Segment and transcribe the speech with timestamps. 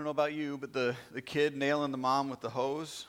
[0.00, 3.04] don't know about you, but the, the kid nailing the mom with the hose,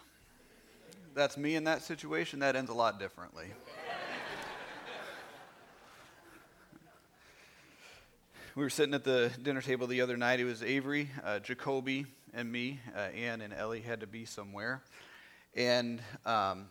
[1.16, 2.40] that's me in that situation.
[2.40, 3.46] That ends a lot differently.
[8.58, 10.42] we were sitting at the dinner table the other night.
[10.42, 12.82] It was Avery, uh, Jacoby, and me.
[12.94, 14.82] Uh, Ann and Ellie had to be somewhere.
[15.56, 16.68] And um,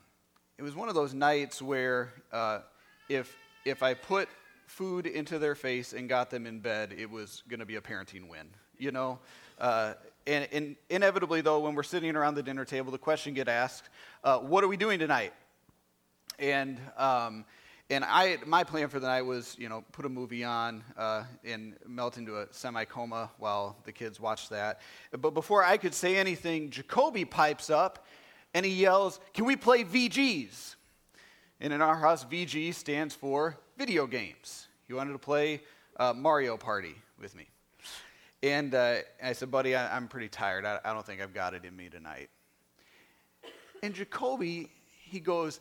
[0.59, 2.59] it was one of those nights where uh,
[3.09, 3.35] if,
[3.65, 4.29] if I put
[4.67, 7.81] food into their face and got them in bed, it was going to be a
[7.81, 9.19] parenting win, you know?
[9.59, 9.95] Uh,
[10.31, 13.89] and, and, inevitably, though, when we're sitting around the dinner table, the question get asked,
[14.23, 15.33] uh, "What are we doing tonight?"
[16.39, 17.45] And um,
[17.91, 21.25] and I, my plan for the night was, you know, put a movie on uh,
[21.45, 24.81] and melt into a semi-coma while the kids watch that.
[25.11, 28.07] But before I could say anything, Jacoby pipes up
[28.55, 30.77] and he yells, "Can we play VGs?"
[31.61, 34.69] And in our house, VG stands for video games.
[34.87, 35.63] He wanted to play
[35.97, 37.50] uh, Mario Party with me.
[38.43, 40.65] And uh, I said, buddy, I, am pretty tired.
[40.65, 42.31] I, I don't think I've got it in me tonight.
[43.83, 44.71] And Jacoby,
[45.05, 45.61] he goes,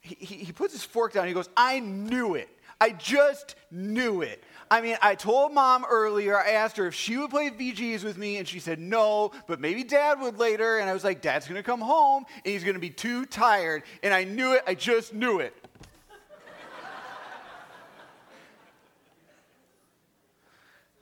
[0.00, 1.26] he, he puts his fork down.
[1.26, 2.48] He goes, I knew it.
[2.80, 4.42] I just knew it.
[4.70, 8.18] I mean, I told mom earlier, I asked her if she would play VGs with
[8.18, 10.78] me, and she said no, but maybe dad would later.
[10.78, 13.84] And I was like, Dad's gonna come home, and he's gonna be too tired.
[14.02, 15.54] And I knew it, I just knew it.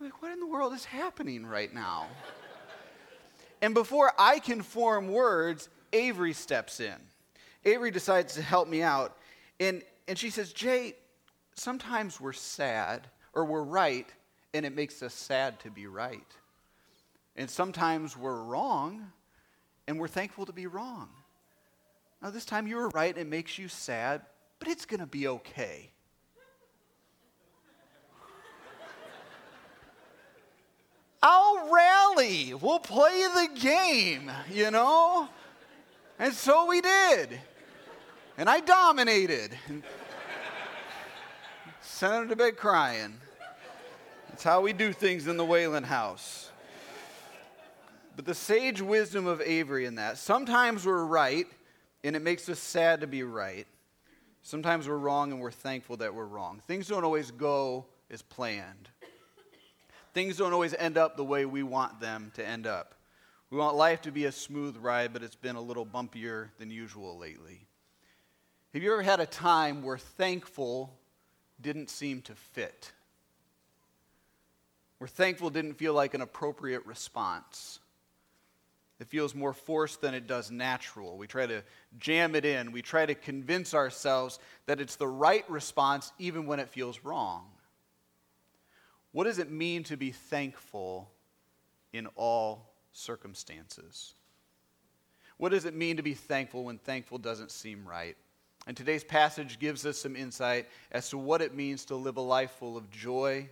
[0.00, 2.06] like, what in the world is happening right now?
[3.60, 6.94] and before I can form words, Avery steps in.
[7.66, 9.18] Avery decides to help me out.
[9.60, 10.94] And, and she says, Jay,
[11.56, 14.08] sometimes we're sad or we're right,
[14.54, 16.32] and it makes us sad to be right.
[17.36, 19.12] And sometimes we're wrong,
[19.86, 21.10] and we're thankful to be wrong.
[22.22, 24.22] Now, this time you were right, and it makes you sad,
[24.58, 25.90] but it's going to be okay.
[31.26, 32.52] I'll rally.
[32.52, 35.26] We'll play the game, you know?
[36.18, 37.40] And so we did.
[38.36, 39.56] And I dominated.
[41.80, 43.14] Sent him to bed crying.
[44.28, 46.50] That's how we do things in the Whalen house.
[48.16, 51.46] But the sage wisdom of Avery in that sometimes we're right,
[52.04, 53.66] and it makes us sad to be right.
[54.42, 56.60] Sometimes we're wrong, and we're thankful that we're wrong.
[56.66, 58.90] Things don't always go as planned
[60.14, 62.94] things don't always end up the way we want them to end up.
[63.50, 66.70] We want life to be a smooth ride, but it's been a little bumpier than
[66.70, 67.66] usual lately.
[68.72, 70.92] Have you ever had a time where thankful
[71.60, 72.92] didn't seem to fit?
[74.98, 77.80] Where thankful didn't feel like an appropriate response?
[79.00, 81.18] It feels more forced than it does natural.
[81.18, 81.62] We try to
[81.98, 82.72] jam it in.
[82.72, 87.50] We try to convince ourselves that it's the right response even when it feels wrong.
[89.14, 91.08] What does it mean to be thankful
[91.92, 94.12] in all circumstances?
[95.36, 98.16] What does it mean to be thankful when thankful doesn't seem right?
[98.66, 102.20] And today's passage gives us some insight as to what it means to live a
[102.20, 103.48] life full of joy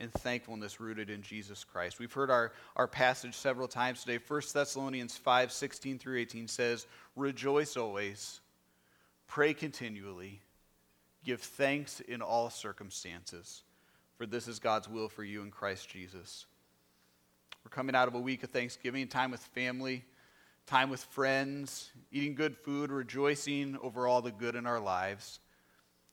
[0.00, 1.98] and thankfulness rooted in Jesus Christ.
[1.98, 4.18] We've heard our, our passage several times today.
[4.28, 6.86] 1 Thessalonians 5 16 through 18 says,
[7.16, 8.42] Rejoice always,
[9.28, 10.42] pray continually,
[11.24, 13.62] give thanks in all circumstances
[14.16, 16.46] for this is God's will for you in Christ Jesus.
[17.64, 20.04] We're coming out of a week of Thanksgiving, time with family,
[20.66, 25.40] time with friends, eating good food, rejoicing over all the good in our lives.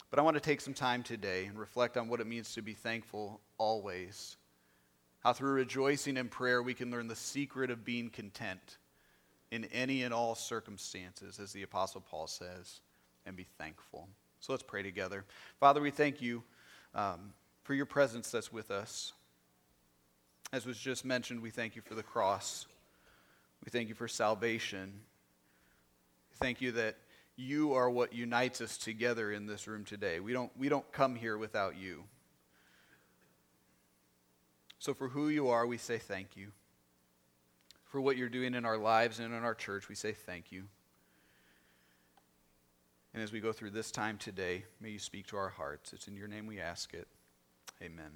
[0.09, 2.62] But I want to take some time today and reflect on what it means to
[2.62, 4.38] be thankful always.
[5.19, 8.78] How through rejoicing and prayer we can learn the secret of being content
[9.51, 12.81] in any and all circumstances, as the Apostle Paul says,
[13.25, 14.07] and be thankful.
[14.39, 15.25] So let's pray together.
[15.59, 16.44] Father, we thank you.
[16.95, 17.33] Um,
[17.64, 19.14] for your presence that's with us.
[20.54, 22.66] As was just mentioned, we thank you for the cross.
[23.64, 24.94] We thank you for salvation.
[26.40, 26.98] Thank you that
[27.36, 30.20] you are what unites us together in this room today.
[30.20, 32.04] We don't, we don't come here without you.
[34.80, 36.48] So, for who you are, we say thank you.
[37.86, 40.64] For what you're doing in our lives and in our church, we say thank you.
[43.14, 45.94] And as we go through this time today, may you speak to our hearts.
[45.94, 47.07] It's in your name we ask it.
[47.81, 48.12] Amen.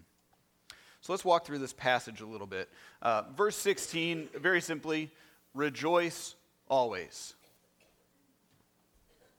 [1.01, 2.69] So let's walk through this passage a little bit.
[3.01, 5.12] Uh, verse 16, very simply,
[5.53, 6.35] rejoice
[6.67, 7.33] always.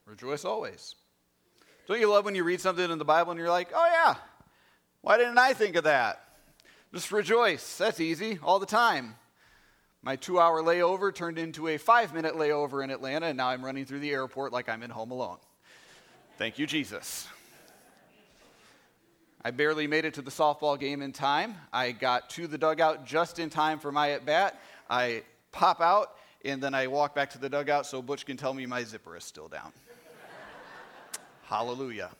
[0.05, 0.95] Rejoice always.
[1.89, 4.15] Don't you love when you read something in the Bible and you're like, oh yeah,
[5.01, 6.23] why didn't I think of that?
[6.93, 7.79] Just rejoice.
[7.79, 9.17] That's easy all the time.
[10.03, 13.65] My two hour layover turned into a five minute layover in Atlanta, and now I'm
[13.65, 15.39] running through the airport like I'm in Home Alone.
[16.39, 17.27] Thank you, Jesus.
[19.47, 21.55] I barely made it to the softball game in time.
[21.73, 24.61] I got to the dugout just in time for my at bat.
[24.91, 25.23] I
[25.53, 28.67] pop out, and then I walk back to the dugout so Butch can tell me
[28.67, 29.73] my zipper is still down.
[31.45, 32.11] Hallelujah.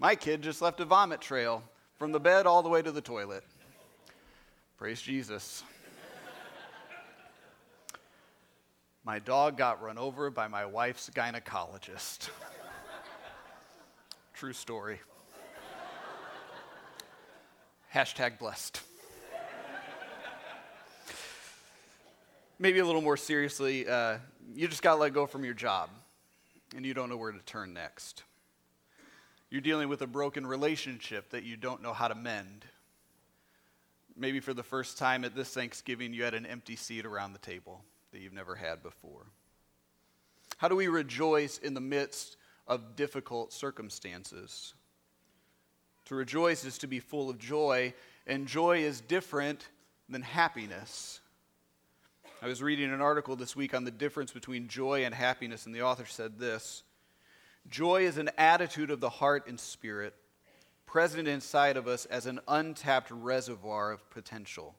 [0.00, 1.62] My kid just left a vomit trail
[1.96, 3.44] from the bed all the way to the toilet.
[4.76, 5.62] Praise Jesus.
[9.04, 12.28] my dog got run over by my wife's gynecologist.
[14.42, 14.98] True story.
[17.94, 18.80] Hashtag blessed.
[22.58, 24.18] Maybe a little more seriously, uh,
[24.52, 25.90] you just got let go from your job
[26.74, 28.24] and you don't know where to turn next.
[29.48, 32.64] You're dealing with a broken relationship that you don't know how to mend.
[34.16, 37.38] Maybe for the first time at this Thanksgiving, you had an empty seat around the
[37.38, 39.22] table that you've never had before.
[40.56, 44.74] How do we rejoice in the midst of difficult circumstances?
[46.06, 47.94] To rejoice is to be full of joy,
[48.26, 49.68] and joy is different
[50.08, 51.20] than happiness.
[52.42, 55.74] I was reading an article this week on the difference between joy and happiness, and
[55.74, 56.82] the author said this
[57.68, 60.14] Joy is an attitude of the heart and spirit
[60.86, 64.74] present inside of us as an untapped reservoir of potential.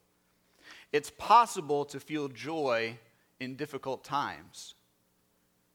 [0.91, 2.99] It's possible to feel joy
[3.39, 4.75] in difficult times.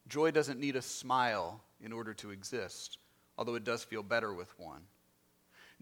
[0.06, 2.98] Joy doesn't need a smile in order to exist,
[3.36, 4.82] although it does feel better with one.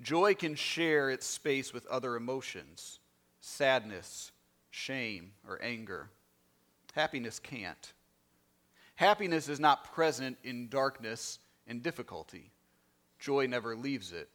[0.00, 3.00] Joy can share its space with other emotions
[3.40, 4.32] sadness,
[4.70, 6.10] shame, or anger.
[6.94, 7.92] Happiness can't.
[8.96, 11.38] Happiness is not present in darkness
[11.68, 12.50] and difficulty.
[13.20, 14.28] Joy never leaves it.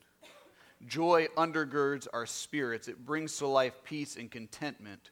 [0.87, 5.11] Joy undergirds our spirits, it brings to life peace and contentment.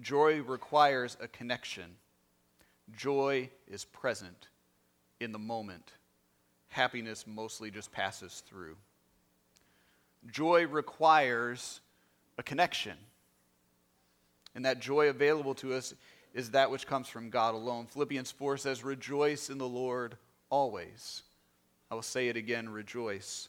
[0.00, 1.96] Joy requires a connection.
[2.96, 4.48] Joy is present
[5.20, 5.92] in the moment.
[6.68, 8.76] Happiness mostly just passes through.
[10.30, 11.80] Joy requires
[12.38, 12.96] a connection.
[14.54, 15.94] And that joy available to us
[16.34, 17.86] is that which comes from God alone.
[17.86, 20.16] Philippians 4 says, Rejoice in the Lord
[20.50, 21.22] always.
[21.90, 23.48] I will say it again, rejoice.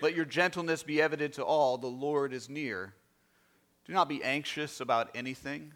[0.00, 2.94] Let your gentleness be evident to all, the Lord is near.
[3.86, 5.72] Do not be anxious about anything,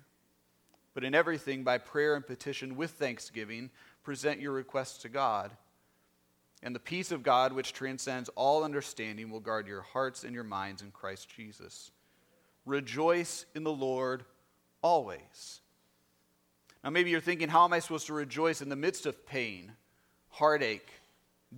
[0.94, 3.70] but in everything, by prayer and petition with thanksgiving,
[4.08, 5.50] present your requests to God.
[6.62, 10.44] And the peace of God, which transcends all understanding, will guard your hearts and your
[10.44, 11.90] minds in Christ Jesus.
[12.64, 14.24] Rejoice in the Lord
[14.80, 15.60] always.
[16.82, 19.72] Now, maybe you're thinking, how am I supposed to rejoice in the midst of pain,
[20.30, 20.88] heartache,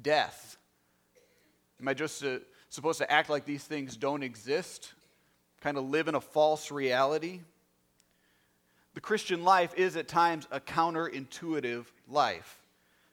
[0.02, 0.56] death?
[1.80, 2.38] Am I just uh,
[2.68, 4.92] supposed to act like these things don't exist?
[5.60, 7.42] Kind of live in a false reality?
[9.00, 12.60] The Christian life is at times a counterintuitive life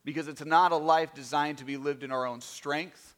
[0.04, 3.16] because it's not a life designed to be lived in our own strength,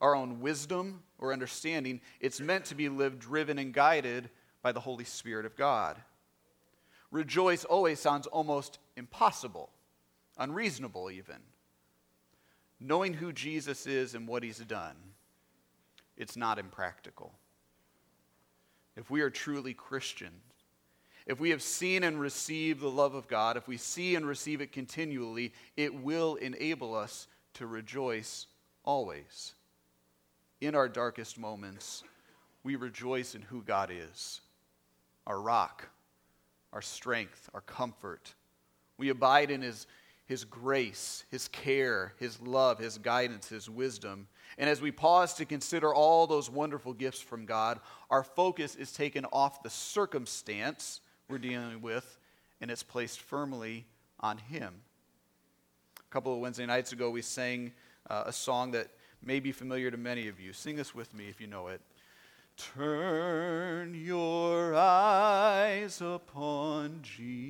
[0.00, 2.00] our own wisdom, or understanding.
[2.18, 4.30] It's meant to be lived driven and guided
[4.62, 5.98] by the Holy Spirit of God.
[7.10, 9.68] Rejoice always sounds almost impossible,
[10.38, 11.36] unreasonable even.
[12.80, 14.96] Knowing who Jesus is and what he's done,
[16.16, 17.34] it's not impractical.
[18.96, 20.40] If we are truly Christians,
[21.26, 24.60] if we have seen and received the love of God, if we see and receive
[24.60, 28.46] it continually, it will enable us to rejoice
[28.84, 29.54] always.
[30.60, 32.04] In our darkest moments,
[32.62, 34.40] we rejoice in who God is
[35.26, 35.88] our rock,
[36.72, 38.34] our strength, our comfort.
[38.96, 39.88] We abide in His,
[40.26, 44.28] His grace, His care, His love, His guidance, His wisdom.
[44.56, 48.92] And as we pause to consider all those wonderful gifts from God, our focus is
[48.92, 52.18] taken off the circumstance we're dealing with
[52.60, 53.86] and it's placed firmly
[54.20, 54.74] on Him.
[55.98, 57.72] A couple of Wednesday nights ago, we sang
[58.08, 58.88] uh, a song that
[59.22, 60.52] may be familiar to many of you.
[60.52, 61.80] Sing this with me if you know it.
[62.56, 67.40] Turn your eyes upon Jesus.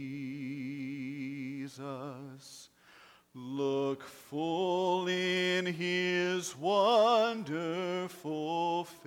[3.35, 7.25] Look full in his wonderful
[8.85, 9.05] face,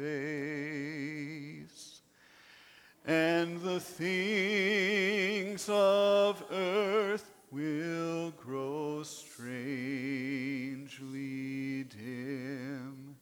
[3.10, 9.56] and the things of earth will grow strangely
[11.86, 13.16] dim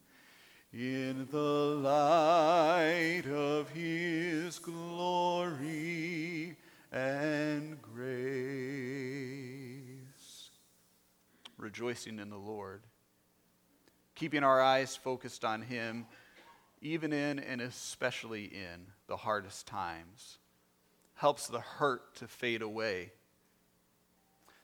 [0.74, 5.34] in the light of his glory
[6.92, 8.10] and grace.
[11.56, 12.82] Rejoicing in the Lord,
[14.14, 16.04] keeping our eyes focused on him,
[16.80, 20.38] even in and especially in the hardest times,
[21.14, 23.12] helps the hurt to fade away.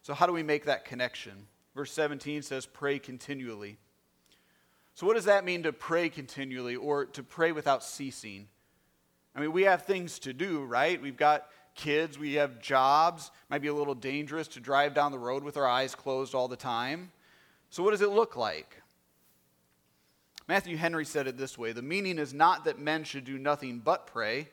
[0.02, 1.47] So, how do we make that connection?
[1.75, 3.78] Verse 17 says, Pray continually.
[4.94, 8.49] So, what does that mean to pray continually or to pray without ceasing?
[9.35, 11.00] I mean, we have things to do, right?
[11.02, 13.33] We've got kids, we have jobs.
[13.50, 16.47] Might be a little dangerous to drive down the road with our eyes closed all
[16.47, 17.11] the time.
[17.71, 18.80] So, what does it look like?
[20.46, 23.78] Matthew Henry said it this way The meaning is not that men should do nothing
[23.78, 24.48] but pray,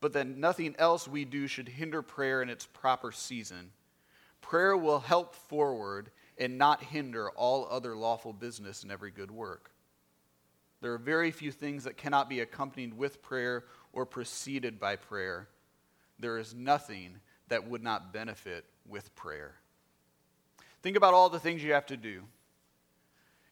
[0.00, 3.70] but that nothing else we do should hinder prayer in its proper season.
[4.40, 9.70] Prayer will help forward and not hinder all other lawful business and every good work.
[10.82, 13.64] There are very few things that cannot be accompanied with prayer
[13.94, 15.48] or preceded by prayer.
[16.18, 19.54] There is nothing that would not benefit with prayer.
[20.82, 22.24] Think about all the things you have to do.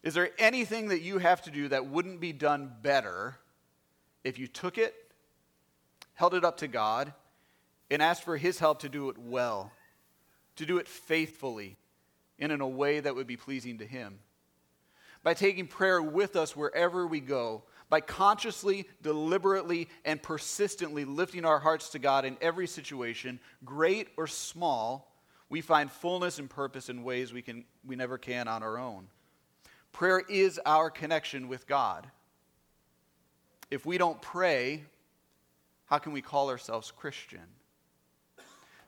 [0.03, 3.37] Is there anything that you have to do that wouldn't be done better
[4.23, 4.93] if you took it,
[6.13, 7.13] held it up to God,
[7.89, 9.71] and asked for His help to do it well,
[10.57, 11.77] to do it faithfully,
[12.37, 14.19] and in a way that would be pleasing to Him?
[15.23, 21.59] By taking prayer with us wherever we go, by consciously, deliberately, and persistently lifting our
[21.59, 25.13] hearts to God in every situation, great or small,
[25.47, 29.07] we find fullness and purpose in ways we, can, we never can on our own.
[29.93, 32.07] Prayer is our connection with God.
[33.71, 34.83] If we don't pray,
[35.85, 37.45] how can we call ourselves Christian?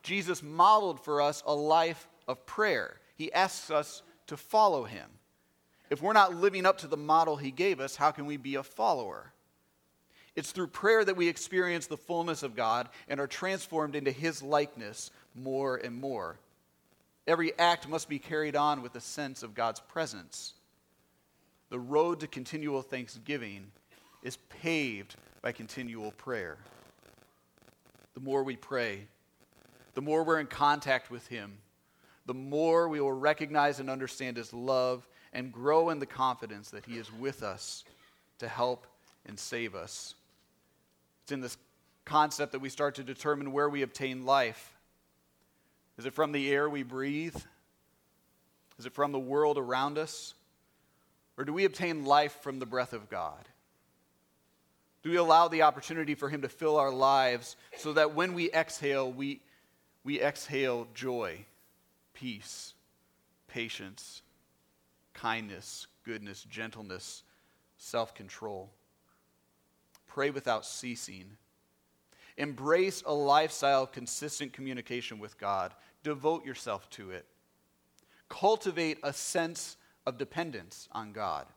[0.01, 2.99] Jesus modeled for us a life of prayer.
[3.15, 5.07] He asks us to follow him.
[5.91, 8.55] If we're not living up to the model he gave us, how can we be
[8.55, 9.31] a follower?
[10.35, 14.41] It's through prayer that we experience the fullness of God and are transformed into his
[14.41, 16.39] likeness more and more.
[17.27, 20.54] Every act must be carried on with a sense of God's presence.
[21.69, 23.71] The road to continual thanksgiving
[24.23, 26.57] is paved by continual prayer.
[28.13, 29.07] The more we pray,
[29.93, 31.57] the more we're in contact with Him,
[32.25, 36.85] the more we will recognize and understand His love and grow in the confidence that
[36.85, 37.83] He is with us
[38.39, 38.87] to help
[39.25, 40.15] and save us.
[41.23, 41.57] It's in this
[42.05, 44.73] concept that we start to determine where we obtain life.
[45.97, 47.35] Is it from the air we breathe?
[48.77, 50.35] Is it from the world around us?
[51.37, 53.49] Or do we obtain life from the breath of God?
[55.03, 58.51] Do we allow the opportunity for Him to fill our lives so that when we
[58.51, 59.41] exhale, we,
[60.03, 61.45] we exhale joy,
[62.13, 62.73] peace,
[63.47, 64.23] patience,
[65.13, 67.23] kindness, goodness, gentleness,
[67.77, 68.71] self control?
[70.07, 71.37] Pray without ceasing.
[72.37, 75.73] Embrace a lifestyle of consistent communication with God.
[76.03, 77.25] Devote yourself to it.
[78.27, 81.47] Cultivate a sense of dependence on God.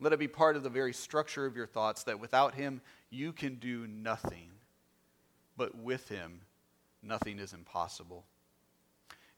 [0.00, 3.32] Let it be part of the very structure of your thoughts that without Him, you
[3.32, 4.50] can do nothing.
[5.56, 6.40] But with Him,
[7.02, 8.24] nothing is impossible.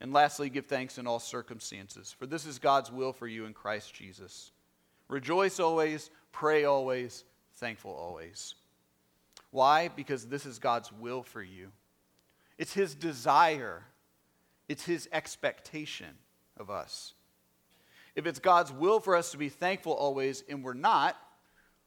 [0.00, 3.52] And lastly, give thanks in all circumstances, for this is God's will for you in
[3.52, 4.52] Christ Jesus.
[5.08, 7.24] Rejoice always, pray always,
[7.56, 8.54] thankful always.
[9.50, 9.88] Why?
[9.88, 11.68] Because this is God's will for you.
[12.58, 13.84] It's His desire,
[14.68, 16.18] it's His expectation
[16.56, 17.14] of us.
[18.18, 21.16] If it's God's will for us to be thankful always and we're not,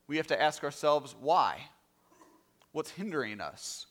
[0.07, 1.57] we have to ask ourselves why?
[2.71, 3.85] What's hindering us?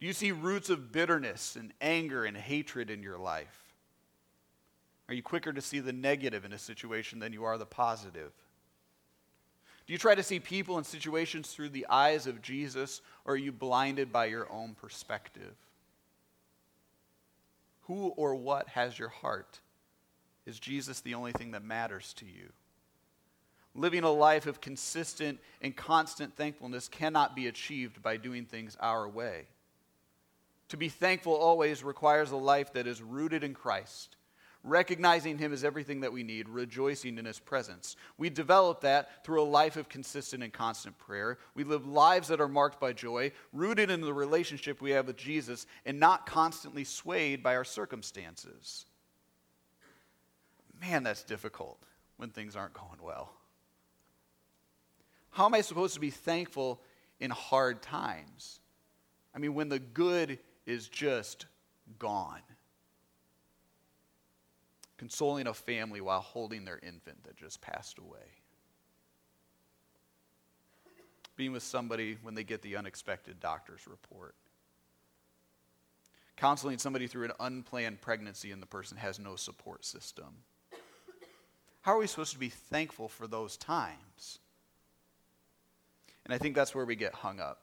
[0.00, 3.72] Do you see roots of bitterness and anger and hatred in your life?
[5.06, 8.32] Are you quicker to see the negative in a situation than you are the positive?
[9.86, 13.36] Do you try to see people and situations through the eyes of Jesus, or are
[13.36, 15.54] you blinded by your own perspective?
[17.82, 19.60] Who or what has your heart?
[20.50, 22.48] Is Jesus the only thing that matters to you?
[23.76, 29.08] Living a life of consistent and constant thankfulness cannot be achieved by doing things our
[29.08, 29.46] way.
[30.70, 34.16] To be thankful always requires a life that is rooted in Christ,
[34.64, 37.94] recognizing Him as everything that we need, rejoicing in His presence.
[38.18, 41.38] We develop that through a life of consistent and constant prayer.
[41.54, 45.16] We live lives that are marked by joy, rooted in the relationship we have with
[45.16, 48.86] Jesus, and not constantly swayed by our circumstances
[50.80, 51.78] man, that's difficult
[52.16, 53.32] when things aren't going well.
[55.30, 56.80] How am I supposed to be thankful
[57.20, 58.60] in hard times?
[59.34, 61.46] I mean, when the good is just
[61.98, 62.42] gone.
[64.98, 68.18] Consoling a family while holding their infant that just passed away.
[71.36, 74.34] Being with somebody when they get the unexpected doctor's report.
[76.36, 80.42] Counseling somebody through an unplanned pregnancy and the person has no support system.
[81.82, 84.38] How are we supposed to be thankful for those times?
[86.24, 87.62] And I think that's where we get hung up.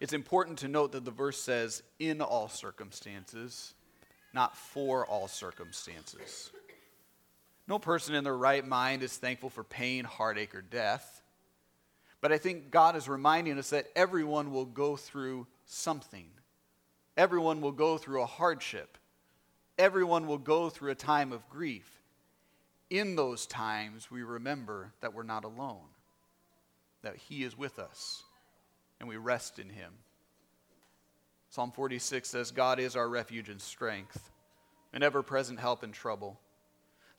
[0.00, 3.74] It's important to note that the verse says, in all circumstances,
[4.32, 6.50] not for all circumstances.
[7.66, 11.22] No person in their right mind is thankful for pain, heartache, or death.
[12.20, 16.28] But I think God is reminding us that everyone will go through something.
[17.16, 18.96] Everyone will go through a hardship.
[19.76, 21.97] Everyone will go through a time of grief.
[22.90, 25.88] In those times, we remember that we're not alone,
[27.02, 28.22] that He is with us,
[28.98, 29.92] and we rest in Him.
[31.50, 34.30] Psalm 46 says, God is our refuge and strength,
[34.92, 36.40] an ever present help in trouble.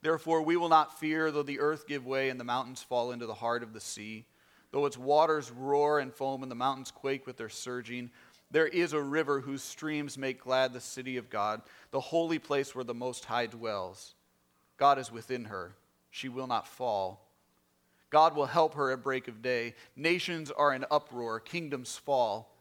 [0.02, 3.26] Therefore, we will not fear though the earth give way and the mountains fall into
[3.26, 4.26] the heart of the sea,
[4.72, 8.10] though its waters roar and foam and the mountains quake with their surging.
[8.50, 11.62] There is a river whose streams make glad the city of God,
[11.92, 14.16] the holy place where the Most High dwells.
[14.80, 15.76] God is within her.
[16.10, 17.28] She will not fall.
[18.10, 19.76] God will help her at break of day.
[19.96, 22.56] Nations are in uproar, kingdoms fall.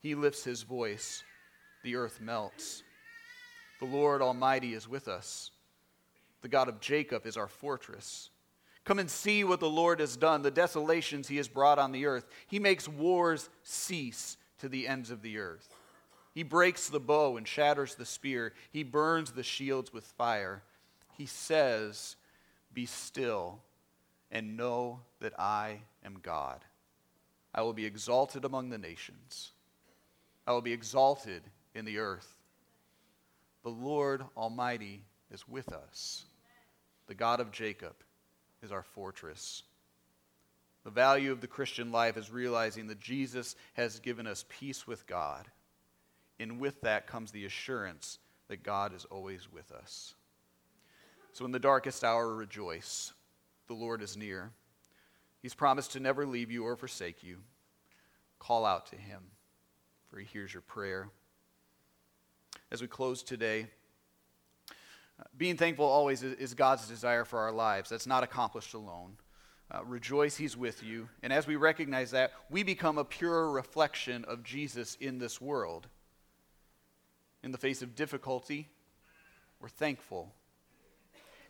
[0.00, 1.24] He lifts his voice,
[1.82, 2.84] the earth melts.
[3.80, 5.50] The Lord Almighty is with us.
[6.42, 8.30] The God of Jacob is our fortress.
[8.84, 12.06] Come and see what the Lord has done, the desolations he has brought on the
[12.06, 12.28] earth.
[12.46, 15.74] He makes wars cease to the ends of the earth.
[16.32, 18.52] He breaks the bow and shatters the spear.
[18.70, 20.62] He burns the shields with fire.
[21.16, 22.16] He says,
[22.72, 23.60] Be still
[24.30, 26.64] and know that I am God.
[27.54, 29.52] I will be exalted among the nations,
[30.46, 31.42] I will be exalted
[31.74, 32.34] in the earth.
[33.62, 36.24] The Lord Almighty is with us.
[37.08, 37.94] The God of Jacob
[38.62, 39.64] is our fortress.
[40.84, 45.04] The value of the Christian life is realizing that Jesus has given us peace with
[45.08, 45.48] God.
[46.38, 50.14] And with that comes the assurance that God is always with us.
[51.36, 53.12] So in the darkest hour, rejoice.
[53.66, 54.52] The Lord is near.
[55.42, 57.40] He's promised to never leave you or forsake you.
[58.38, 59.20] Call out to him,
[60.08, 61.10] for he hears your prayer.
[62.72, 63.66] As we close today,
[65.36, 67.90] being thankful always is God's desire for our lives.
[67.90, 69.18] That's not accomplished alone.
[69.70, 71.06] Uh, rejoice, He's with you.
[71.22, 75.86] And as we recognize that, we become a pure reflection of Jesus in this world.
[77.42, 78.70] In the face of difficulty,
[79.60, 80.32] we're thankful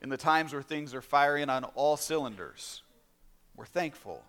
[0.03, 2.83] in the times where things are firing on all cylinders,
[3.57, 4.23] we're thankful.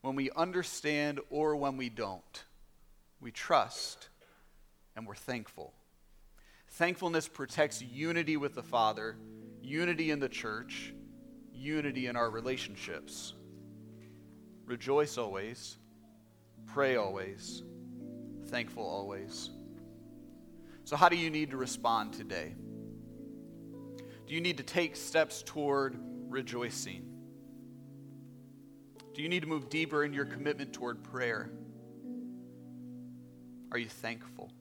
[0.00, 2.44] When we understand or when we don't,
[3.20, 4.08] we trust
[4.96, 5.72] and we're thankful.
[6.70, 9.16] Thankfulness protects unity with the Father,
[9.62, 10.94] unity in the church,
[11.52, 13.34] unity in our relationships.
[14.64, 15.78] Rejoice always,
[16.66, 17.62] pray always,
[18.46, 19.50] thankful always.
[20.84, 22.54] So, how do you need to respond today?
[24.28, 27.02] Do you need to take steps toward rejoicing?
[29.14, 31.50] Do you need to move deeper in your commitment toward prayer?
[33.72, 34.52] Are you thankful?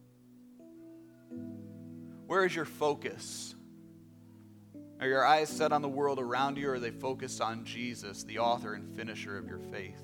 [2.27, 3.56] Where is your focus?
[5.01, 8.23] Are your eyes set on the world around you, or are they focused on Jesus,
[8.23, 10.01] the author and finisher of your faith?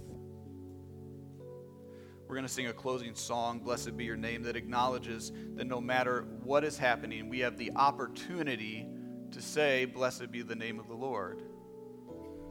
[2.27, 5.79] We're going to sing a closing song, Blessed Be Your Name, that acknowledges that no
[5.79, 8.87] matter what is happening, we have the opportunity
[9.33, 11.41] to say, Blessed be the name of the Lord.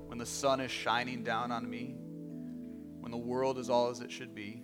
[0.06, 1.94] When the sun is shining down on me,
[3.00, 4.62] when the world is all as it should be,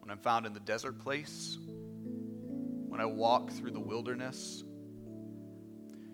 [0.00, 4.64] when I'm found in the desert place, when I walk through the wilderness,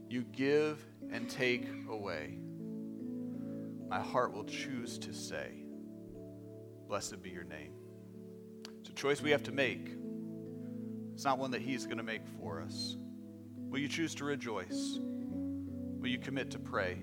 [0.09, 2.39] you give and take away.
[3.89, 5.65] My heart will choose to say,
[6.89, 7.73] Blessed be your name.
[8.81, 9.95] It's a choice we have to make.
[11.15, 12.97] It's not one that He's going to make for us.
[13.75, 15.01] Will you choose to rejoice?
[15.01, 16.97] Will you commit to pray?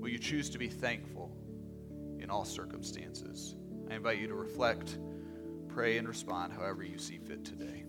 [0.00, 1.30] Will you choose to be thankful
[2.18, 3.54] in all circumstances?
[3.88, 4.98] I invite you to reflect,
[5.68, 7.84] pray, and respond however you see fit today.